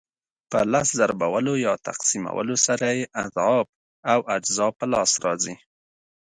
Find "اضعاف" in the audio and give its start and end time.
3.23-3.67